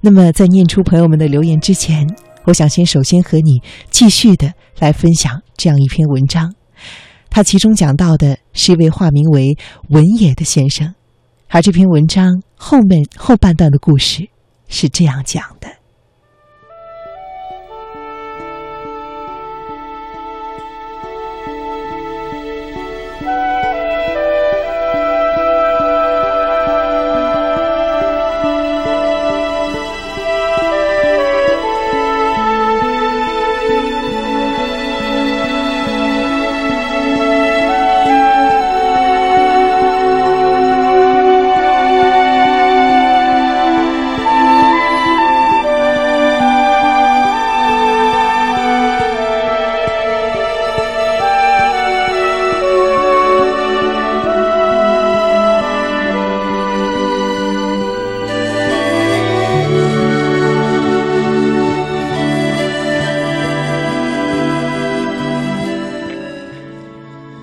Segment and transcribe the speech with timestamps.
[0.00, 2.06] 那么，在念出朋友们的留言之前，
[2.44, 6.54] 我想先首先和你继续的来分享这样一篇文章。
[7.30, 9.56] 他其中讲到的是一位化名为
[9.88, 10.94] 文野的先生，
[11.48, 14.28] 而这篇文章后面后半段的故事
[14.68, 15.68] 是这样讲的。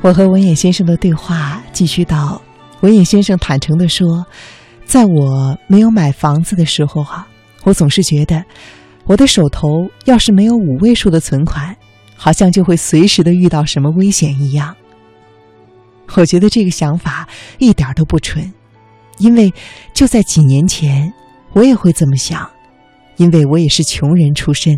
[0.05, 2.39] 我和文野先生的对话继续到，
[2.81, 4.23] 文野先生坦诚的说，
[4.85, 7.27] 在我没有买房子的时候啊，
[7.63, 8.45] 我总是觉得，
[9.05, 11.75] 我的手头要是没有五位数的存款，
[12.15, 14.75] 好像就会随时的遇到什么危险一样。
[16.13, 18.53] 我觉得这个想法一点都不蠢，
[19.17, 19.51] 因为
[19.91, 21.11] 就在几年前，
[21.53, 22.47] 我也会这么想，
[23.17, 24.77] 因为我也是穷人出身。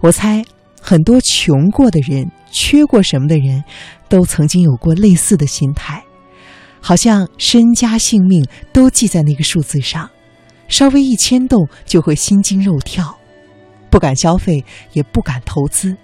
[0.00, 0.44] 我猜
[0.78, 3.64] 很多穷过的人，缺过什么的人。
[4.08, 6.02] 都曾经有过类似的心态，
[6.80, 10.10] 好像身家性命都记在那个数字上，
[10.66, 13.16] 稍微一牵动就会心惊肉跳，
[13.88, 15.96] 不敢消费，也不敢投资。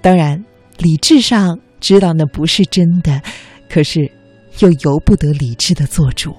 [0.00, 0.44] 当然，
[0.78, 3.22] 理智上知道那不是真的，
[3.68, 4.10] 可是
[4.58, 6.34] 又由不得理智的做主。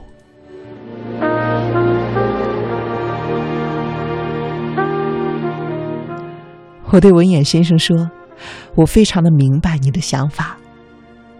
[6.89, 8.11] 我对文眼先生说
[8.75, 10.57] ：“我非常的明白你的想法。”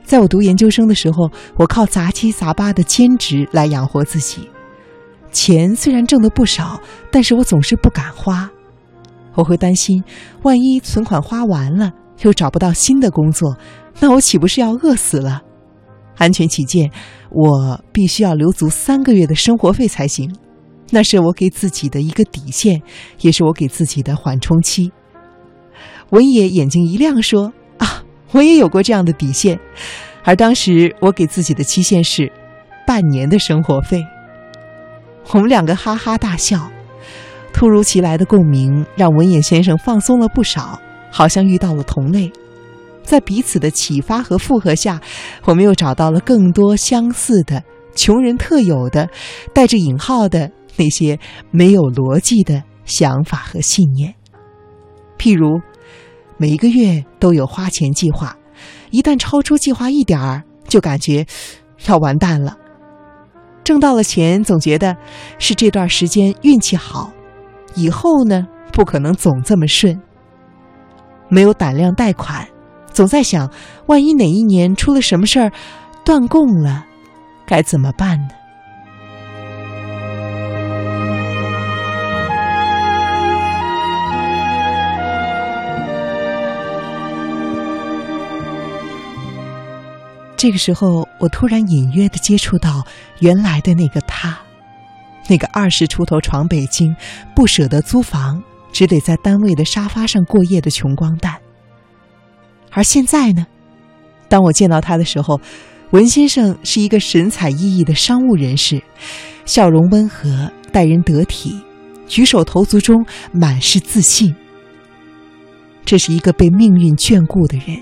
[0.03, 4.49] 在我读研究生的时候，我靠杂七杂八的兼职来养活自己，
[5.31, 8.49] 钱虽然挣的不少，但是我总是不敢花。
[9.35, 10.03] 我会担心，
[10.43, 13.55] 万一存款花完了，又找不到新的工作，
[14.01, 15.43] 那我岂不是要饿死了？
[16.17, 16.91] 安全起见，
[17.29, 20.35] 我必须要留足三个月的生活费才行，
[20.89, 22.81] 那是我给自己的一个底线，
[23.21, 24.91] 也是我给自己的缓冲期。
[26.11, 27.51] 文野眼睛一亮，说。
[27.77, 29.59] 啊我也有过这样的底线，
[30.23, 32.31] 而当时我给自己的期限是
[32.87, 34.05] 半年的生活费。
[35.31, 36.71] 我们两个哈哈大笑，
[37.51, 40.79] 突如其来的共鸣让文野先生放松了不少，
[41.11, 42.31] 好像遇到了同类。
[43.03, 45.01] 在彼此的启发和附和下，
[45.43, 47.61] 我们又找到了更多相似的
[47.95, 49.09] 穷人特有的
[49.53, 54.15] 带着引号的那些没有逻辑的想法和信念，
[55.17, 55.59] 譬如。
[56.41, 58.35] 每一个月都有花钱计划，
[58.89, 61.23] 一旦超出计划一点儿，就感觉
[61.85, 62.57] 要完蛋了。
[63.63, 64.97] 挣到了钱，总觉得
[65.37, 67.13] 是这段时间运气好，
[67.75, 70.01] 以后呢不可能总这么顺。
[71.29, 72.47] 没有胆量贷款，
[72.91, 73.47] 总在想，
[73.85, 75.51] 万一哪一年出了什么事儿，
[76.03, 76.83] 断供了，
[77.45, 78.29] 该怎么办呢？
[90.41, 92.83] 这个时候，我突然隐约的接触到
[93.19, 94.39] 原来的那个他，
[95.27, 96.95] 那个二十出头闯北京，
[97.35, 98.41] 不舍得租房，
[98.71, 101.37] 只得在单位的沙发上过夜的穷光蛋。
[102.71, 103.45] 而现在呢，
[104.27, 105.39] 当我见到他的时候，
[105.91, 108.81] 文先生是一个神采奕奕的商务人士，
[109.45, 111.61] 笑容温和，待人得体，
[112.07, 114.35] 举手投足中满是自信。
[115.85, 117.79] 这是一个被命运眷顾的人。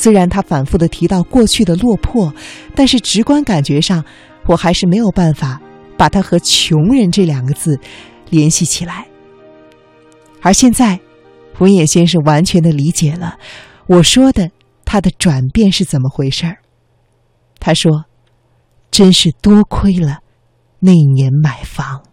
[0.00, 2.32] 虽然他反复的提到过去的落魄，
[2.76, 4.04] 但是直观感觉上，
[4.46, 5.60] 我还是没有办法
[5.96, 7.80] 把他和“穷人”这两个字
[8.30, 9.08] 联系起来。
[10.40, 11.00] 而现在，
[11.58, 13.38] 文野先生完全的理解了
[13.88, 14.52] 我说的
[14.84, 16.58] 他的转变是怎么回事儿。
[17.58, 18.04] 他说
[18.92, 20.18] ：“真是多亏了
[20.78, 22.04] 那年买房。”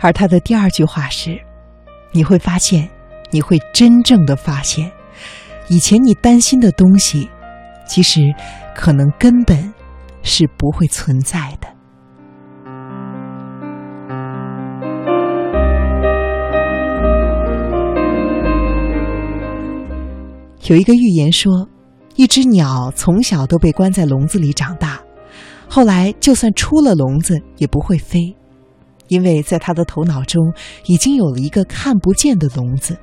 [0.00, 1.38] 而他的第二句话是
[2.12, 2.88] 你会发现
[3.30, 4.90] 你会真正的发现
[5.68, 7.28] 以前你担心的东西
[7.86, 8.20] 其实
[8.74, 9.72] 可能根本
[10.22, 11.68] 是不会存在的。
[20.66, 21.66] 有一个寓言说
[22.16, 25.00] 一只鸟从小都被关在笼子里长大
[25.66, 28.34] 后来就算出了笼子也不会飞。
[29.08, 30.52] 因为在他的头脑中
[30.86, 32.96] 已经有了一个看不见的笼子。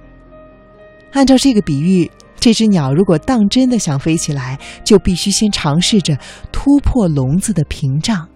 [1.12, 2.10] 按照这个比喻，
[2.40, 6.18] 这只鸟如果当真的想飞起来，就必须先尝试着
[6.52, 8.28] 突破笼子的屏障，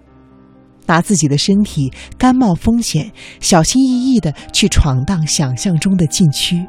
[0.86, 6.66] 拿自己的身体甘冒风险，小心翼翼的去闯荡想象中的禁区。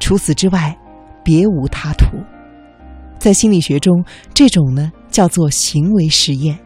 [0.00, 0.76] 除此之外，
[1.22, 2.06] 别无他途。
[3.18, 4.04] 在心理学中，
[4.34, 6.58] 这种呢叫做行为实验。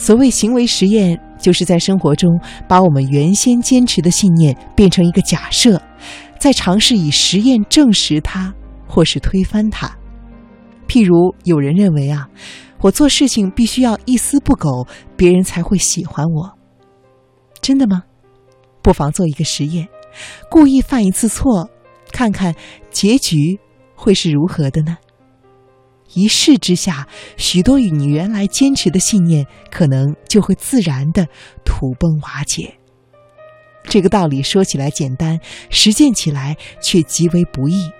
[0.00, 5.80] 所谓行为实验，就是在生活中把我们原先坚持的信念变成一个假设，
[6.38, 8.50] 再尝试以实验证实它，
[8.88, 9.94] 或是推翻它。
[10.88, 12.26] 譬如，有人认为啊，
[12.80, 14.88] 我做事情必须要一丝不苟，
[15.18, 16.50] 别人才会喜欢我。
[17.60, 18.02] 真的吗？
[18.80, 19.86] 不妨做一个实验，
[20.50, 21.68] 故意犯一次错。
[22.10, 22.54] 看看
[22.90, 23.60] 结局
[23.94, 24.96] 会是如何的呢？
[26.14, 31.26] 一试之下，许多与你原来坚持的信念可能就会自然的
[31.64, 32.74] 土崩瓦解。
[33.84, 35.40] 这个道理说起来简单，
[35.70, 37.90] 实践起来却极为不易。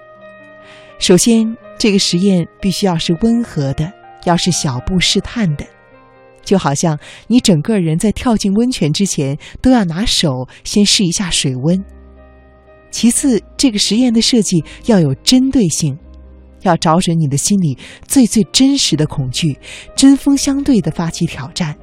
[0.98, 3.90] 首先，这个实验必须要是温和的，
[4.24, 5.64] 要是小步试探的，
[6.44, 6.98] 就好像
[7.28, 11.82] 你整个人在跳进温泉之前都要拿手先试一下水温。
[12.90, 15.96] 其次，这个实验的设计要有针对性，
[16.62, 17.76] 要找准你的心里
[18.06, 19.58] 最最真实的恐惧，
[19.96, 21.76] 针锋相对的发起挑战。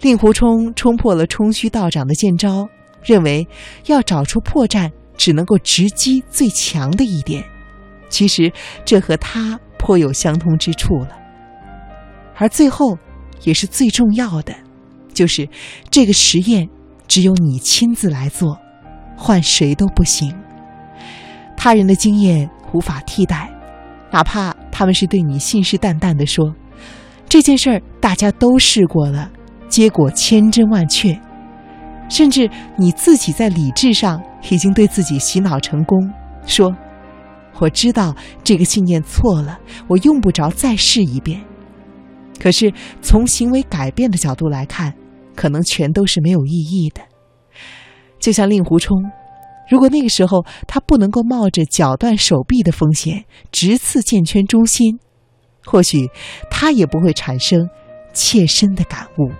[0.00, 2.68] 令狐冲冲破了冲虚道长的剑招，
[3.02, 3.46] 认为
[3.86, 7.44] 要找出破绽，只能够直击最强的一点。
[8.08, 8.52] 其实
[8.84, 11.10] 这和他颇有相通之处了。
[12.36, 12.96] 而最后，
[13.42, 14.54] 也是最重要的，
[15.12, 15.48] 就是
[15.90, 16.68] 这个实验
[17.06, 18.58] 只有你亲自来做。
[19.16, 20.34] 换谁都不行，
[21.54, 23.50] 他人的经验无法替代，
[24.10, 26.54] 哪怕他们是对你信誓旦旦的说，
[27.28, 29.30] 这件事儿大家都试过了，
[29.68, 31.18] 结果千真万确，
[32.08, 36.12] 甚至你自己在理智上已经对自己洗脑成功，
[36.46, 36.74] 说
[37.58, 41.40] 我知道这个信念错了，我用不着再试一遍。
[42.40, 42.72] 可是
[43.02, 44.94] 从行为改变的角度来看，
[45.36, 47.02] 可能全都是没有意义的。
[48.18, 48.96] 就像令狐冲，
[49.70, 54.98] 如果那个时候他不能够冒着绞断手臂的风险直刺剑圈中心，
[55.64, 56.10] 或许
[56.50, 57.70] 他也不会产生
[58.12, 59.30] 切身的感悟。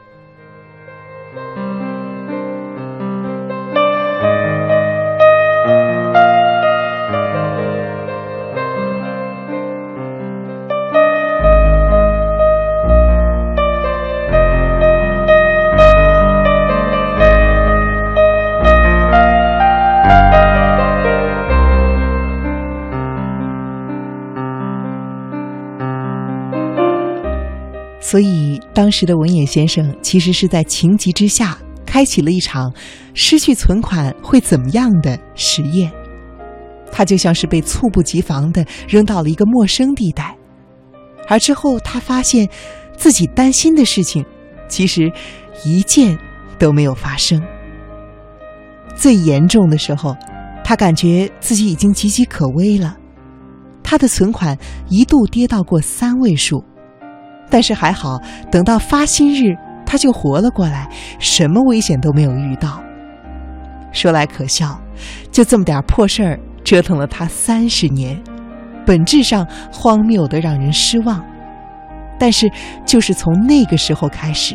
[28.10, 32.74] 所以，当时的文野先生其实是在情急之下，开启了一场
[33.14, 35.88] 失去存款会怎么样的实验。
[36.90, 40.36] 他就像是被猝不及防的扔到了一个陌生地带，
[41.28, 42.48] 而之后他发现
[42.96, 44.24] 自己担心的事情，
[44.66, 45.08] 其实
[45.64, 46.18] 一件
[46.58, 47.40] 都没有发生。
[48.96, 50.16] 最严重的时候，
[50.64, 52.98] 他感觉自己已经岌岌可危了，
[53.84, 56.64] 他的存款一度跌到过三位数。
[57.50, 60.88] 但是还好，等到发薪日，他就活了过来，
[61.18, 62.80] 什么危险都没有遇到。
[63.92, 64.80] 说来可笑，
[65.32, 68.22] 就这么点破事儿，折腾了他三十年，
[68.86, 71.20] 本质上荒谬的让人失望。
[72.18, 72.48] 但是，
[72.86, 74.54] 就是从那个时候开始，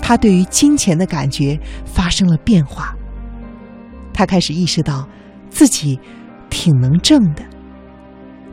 [0.00, 2.94] 他对于金钱的感觉发生了变化。
[4.14, 5.06] 他开始意识到，
[5.50, 5.98] 自己
[6.48, 7.42] 挺能挣的。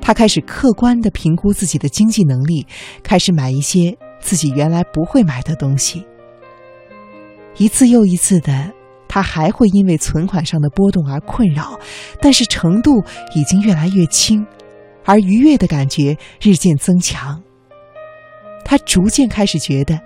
[0.10, 2.66] 他开始客观的评估自己的经济能力，
[3.04, 6.04] 开始买一些自己原来不会买的东西。
[7.58, 8.72] 一次又一次的，
[9.08, 11.80] 他还会因为存款上的波动而困扰，
[12.20, 13.04] 但是程度
[13.36, 14.44] 已经越来越轻，
[15.06, 17.44] 而愉悦的感觉日渐增强。
[18.66, 20.00] 他逐渐开始觉得，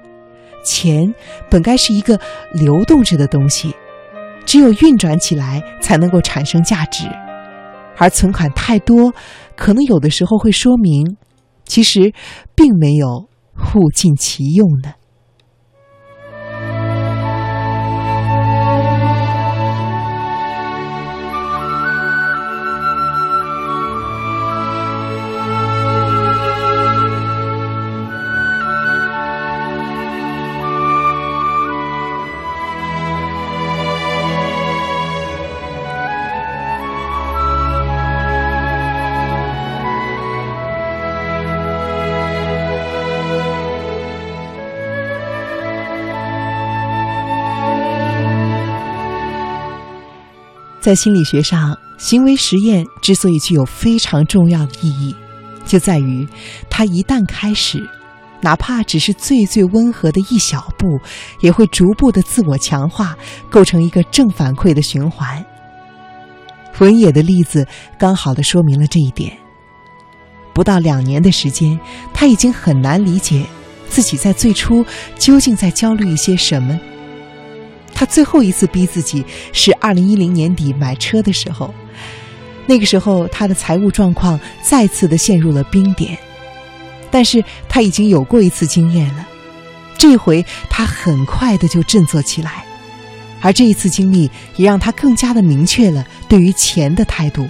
[0.66, 1.16] 钱
[1.50, 2.20] 本该是一个
[2.52, 3.74] 流动着的东西，
[4.46, 7.08] 只有运转起来才能够产生价值。
[7.98, 9.14] 而存款太多，
[9.56, 11.18] 可能有的时候会说明，
[11.66, 12.14] 其实
[12.56, 13.28] 并没有
[13.76, 14.94] 物尽其用呢。
[50.84, 55.16] 在心理学上，行为实验之所以具有非常重要的意义，
[55.66, 56.28] 就在于
[56.70, 57.82] 它一旦开始，
[58.42, 61.00] 哪怕只是最最温和的一小步，
[61.40, 63.18] 也会逐步的自我强化，
[63.50, 65.42] 构成一个正反馈的循环。
[66.80, 67.66] 文野的例子
[67.98, 69.32] 刚好的说明了这一点。
[70.54, 71.80] 不到两年的时间，
[72.14, 73.46] 他已经很难理解
[73.88, 74.86] 自己在最初
[75.18, 76.78] 究竟在焦虑一些什么。
[77.94, 81.74] 他最后一次逼自己是二零一零年底买车的时候，
[82.66, 86.18] 那个时候他的财务状况再次的陷入了冰点，
[87.12, 89.28] 但是他已经有过一次经验了，
[89.98, 92.66] 这回他很快的就振作起来，
[93.42, 97.48] 而这一次经历也让他更加的明确了对于钱的态度。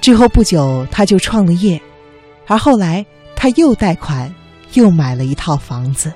[0.00, 1.80] 之后不久，他就创了业，
[2.46, 4.32] 而后来他又贷款，
[4.74, 6.12] 又买了一套房子。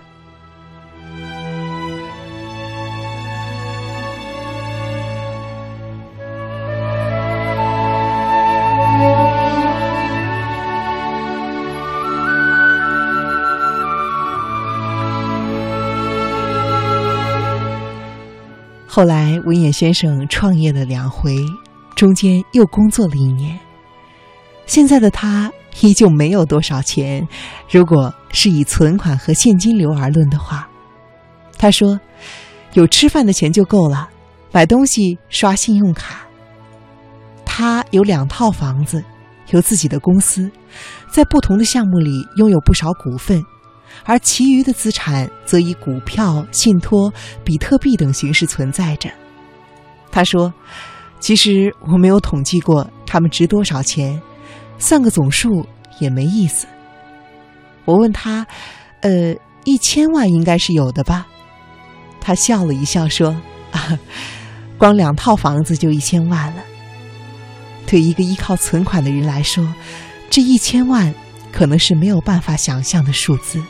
[18.98, 21.36] 后来，文野先生创业了两回，
[21.94, 23.56] 中间又工作了一年。
[24.66, 25.52] 现在的他
[25.82, 27.24] 依旧没有多少钱，
[27.70, 30.68] 如果是以存款和现金流而论的话，
[31.56, 32.00] 他说，
[32.72, 34.08] 有吃饭的钱就够了，
[34.50, 36.26] 买东西刷信用卡。
[37.44, 39.04] 他有两套房子，
[39.50, 40.50] 有自己的公司，
[41.08, 43.40] 在不同的项目里拥有不少股份，
[44.04, 47.12] 而其余的资产则以股票、信托、
[47.45, 49.11] 比特币等形式存在着。
[50.11, 50.52] 他说，
[51.21, 54.21] 其实我没有统计过他们值多少钱。
[54.80, 55.66] 算个总数
[55.99, 56.66] 也没意思。
[57.85, 58.47] 我问他
[59.02, 61.26] ：“呃，一千万应该是有的吧？”
[62.23, 63.37] 他笑了一笑说
[63.73, 63.99] ：“啊，
[64.78, 66.62] 光两套房子就一千万了。
[67.87, 69.66] 对一个依靠存款的人来说，
[70.30, 71.12] 这一千万
[71.50, 73.61] 可能是没有办法想象的数字。”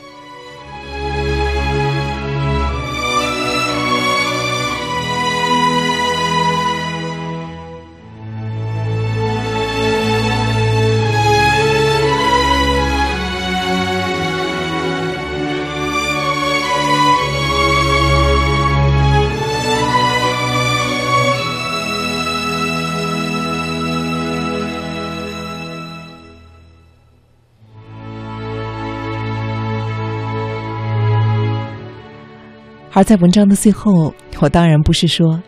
[32.91, 35.41] 而在文章的最后，我当然不是说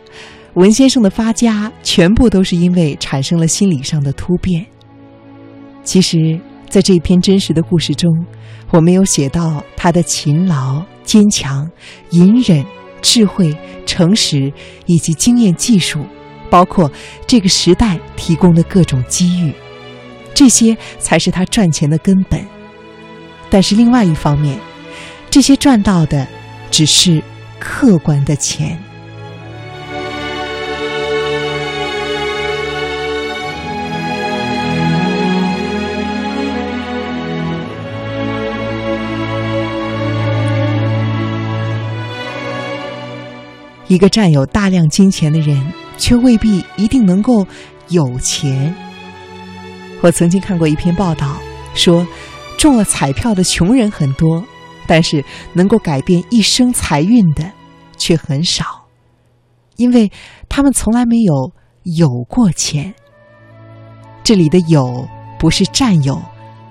[0.54, 4.64] 文先生的发家全部都是因为产生了心理上的突变。
[5.82, 8.08] 其实，在这篇真实的故事中，
[8.70, 11.68] 我没有写到他的勤劳、坚强、
[12.10, 12.64] 隐忍、
[13.00, 14.52] 智慧、诚实
[14.86, 16.06] 以及经验、技术，
[16.48, 16.90] 包括
[17.26, 19.52] 这个时代提供的各种机遇，
[20.32, 22.40] 这些才是他赚钱的根本。
[23.50, 24.60] 但是另外一方面，
[25.28, 26.28] 这些赚到的
[26.70, 27.20] 只是。
[27.64, 28.76] 客观的钱，
[43.86, 47.46] 一个占有大量金钱的人，却未必一定能够
[47.88, 48.74] 有钱。
[50.00, 51.36] 我曾经看过一篇报道，
[51.74, 52.04] 说
[52.58, 54.44] 中了彩票的穷人很多。
[54.92, 57.50] 但是能够改变一生财运的
[57.96, 58.84] 却很少，
[59.76, 60.12] 因为
[60.50, 61.50] 他们从来没有
[61.96, 62.92] 有过钱。
[64.22, 65.08] 这里的“有”
[65.40, 66.20] 不是占有，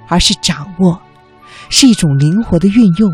[0.07, 1.01] 而是掌握，
[1.71, 3.11] 是一种灵活的运用，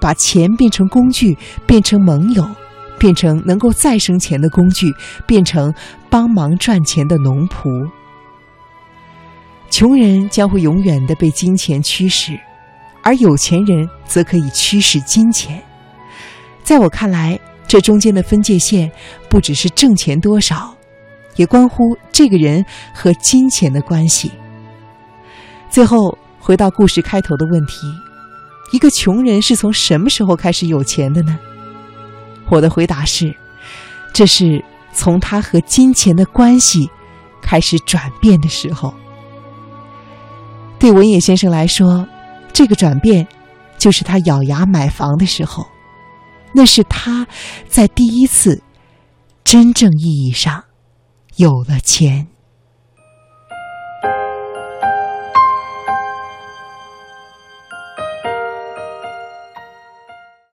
[0.00, 2.44] 把钱变成工具，变成盟友，
[2.98, 4.92] 变成能够再生钱的工具，
[5.24, 5.72] 变成
[6.10, 7.68] 帮忙赚钱的农仆。
[9.70, 12.36] 穷人将会永远的被金钱驱使。
[13.06, 15.62] 而有钱人则可以驱使金钱，
[16.64, 18.90] 在我看来，这中间的分界线
[19.30, 20.74] 不只是挣钱多少，
[21.36, 24.32] 也关乎这个人和金钱的关系。
[25.70, 27.86] 最后回到故事开头的问题：
[28.72, 31.38] 一个穷人是从什么时候开始有钱的呢？
[32.48, 33.32] 我的回答是：
[34.12, 36.90] 这是从他和金钱的关系
[37.40, 38.92] 开始转变的时候。
[40.76, 42.04] 对文野先生来说。
[42.56, 43.28] 这个转变，
[43.76, 45.66] 就是他咬牙买房的时候，
[46.54, 47.26] 那是他
[47.68, 48.62] 在第一次
[49.44, 50.64] 真正意义上
[51.36, 52.28] 有了钱。